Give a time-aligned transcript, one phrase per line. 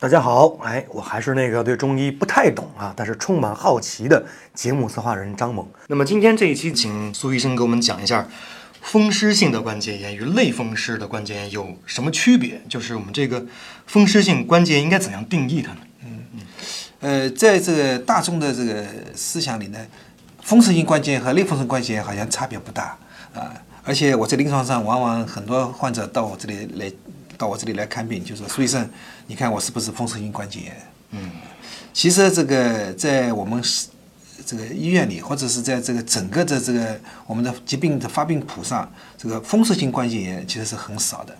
[0.00, 5.66] 大家好，哎，我还是那个对中医不太懂啊，但是充满好奇的节目策划人张猛。
[5.88, 8.28] 那么今天这一期，请苏医生给我们讲一下
[8.80, 12.62] 风湿性的关节炎与类风湿的关节炎有什么区别？
[12.68, 13.44] 就是我们这个
[13.88, 15.80] 风湿性关节炎应该怎样定义它呢？
[16.04, 16.40] 嗯嗯
[17.00, 19.84] 呃，在这个大众的这个思想里呢，
[20.42, 22.96] 风湿性关节炎和类风湿关节炎好像差别不大
[23.34, 23.52] 啊。
[23.82, 26.92] 而且我在临床上，往往很多患者到我这里来，
[27.38, 28.86] 到我这里来看病，就说苏医生，
[29.28, 30.76] 你看我是不是风湿性关节炎？
[31.12, 31.30] 嗯，
[31.94, 33.86] 其实这个在我们是
[34.44, 41.34] 这个医院里，或者是在这个整个的这个我们的疾病的发病谱上，这个风湿性关节炎其实是很少的，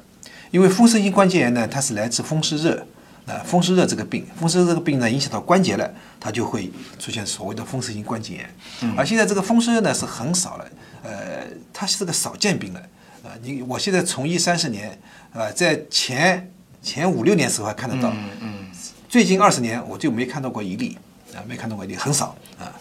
[0.50, 2.86] 因为风湿性关节炎呢，它是来自风湿热。
[3.26, 8.54] 呃，风湿热这个病，风湿热这个病呢，影响到关节了，它就会出现所谓的风湿性关节炎。
[8.80, 10.64] 嗯而现在这个风湿热呢是很少了，
[11.02, 12.80] 呃，它是个少见病了。
[13.28, 14.98] 呃，你我现在从医三十年，
[15.34, 18.66] 啊，在前前五六年时候还看得到，嗯，
[19.06, 20.96] 最近二十年我就没看到过一例，
[21.34, 22.72] 啊，没看到过一例，很少啊。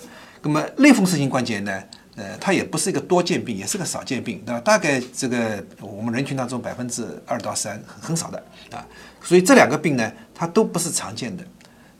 [0.42, 1.84] 那么类风湿性关节炎呢，
[2.16, 4.62] 呃，它也不是一个多见病，也是个少见病，对吧？
[4.62, 8.86] 大概这个我们人群当中百分之二到三，很很少的啊。
[9.22, 11.44] 所以这两个病呢，它都不是常见的，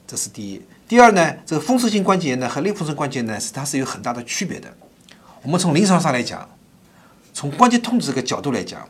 [0.08, 0.62] 这是第一。
[0.88, 4.74] 第二呢，这个风湿性关节炎呢和类风湿关节呢是它是有很大的区别的。
[5.42, 6.48] 我们从临床上来讲，
[7.38, 8.90] 从关节痛这个角度来讲，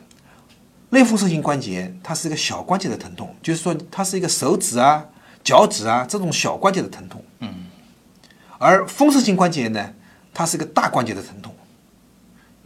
[0.88, 5.04] 类风湿性关节炎它是一个小关节的疼痛，就是说它是一个手指啊、
[5.44, 7.22] 脚趾啊这种小关节的疼痛。
[7.40, 7.66] 嗯。
[8.56, 9.92] 而风湿性关节炎呢，
[10.32, 11.54] 它是一个大关节的疼痛，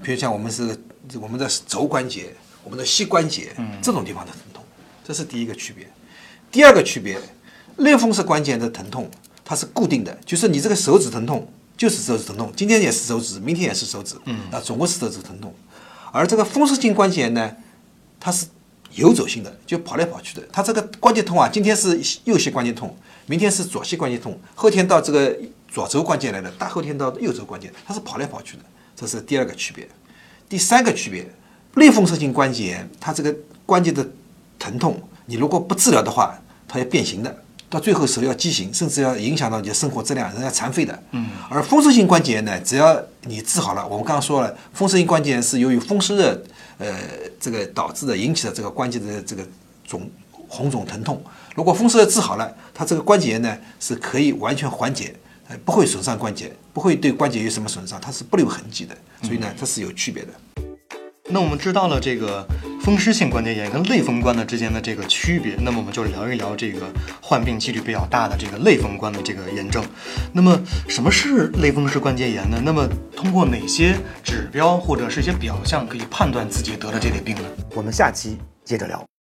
[0.01, 0.79] 比如像我们是
[1.21, 3.53] 我们的肘关节、我们的膝关节
[3.83, 4.63] 这种地方的疼痛。
[5.03, 5.91] 这是第一个区别，
[6.53, 7.19] 第二个区别，
[7.79, 9.11] 类风湿关节的疼痛
[9.45, 11.53] 它是固定的，就是你这个手指疼痛
[11.83, 15.53] 就是手指疼痛，今天也是手指，明天也是手指，嗯，啊，总归是手指疼痛。
[16.13, 17.57] 而这个风湿性关节炎呢，
[18.21, 18.47] 它是
[18.95, 20.47] 游走性的，就跑来跑去的。
[20.53, 25.37] 它这个关节痛啊，今天是右膝关节痛，明天是左膝关节痛，后天到这个
[25.69, 28.63] 左肘关节来了，大后天到右肘关节，它是跑来跑去的。
[28.95, 29.89] 这是第二个区别。
[30.49, 31.29] 第三个区别，
[31.75, 33.35] 类风湿性关节炎它这个
[33.67, 34.09] 关节的
[34.57, 41.03] 疼痛，你如果不治疗的话，它要变形的，到最后手要畸形，甚至要影响到你的生活质量，人家残废的。
[41.13, 41.27] 嗯。
[41.49, 46.39] 而风湿性关节炎呢，只要你治好了，我们刚刚说了，风湿性关节炎是由于风湿热，
[46.77, 46.95] 呃，
[47.41, 49.43] 这个导致的引起的这个关节的这个
[49.87, 50.07] 肿
[50.49, 51.23] 红肿疼痛。
[51.55, 55.15] 如果风湿热治好了，它这个关节炎呢是可以完全缓解，
[55.49, 58.95] 呃，不会损伤关节，不会对关节有什么损伤，它是不留痕迹的。
[59.23, 60.29] 所以呢，它是有区别的。
[61.31, 62.47] 那我们知道了这个
[62.83, 69.85] 风湿性关节炎跟类风关的之间的这个区别，那么我们就聊一聊这个患病几率比较大的这个类风关的这个炎症。
[70.33, 72.61] 那么什么是类风湿关节炎呢？
[72.65, 73.95] 那么通过哪些
[74.25, 77.43] 指标或者是一些表象可以判断自己得了这类病呢？
[77.77, 79.01] 我们下期接着聊。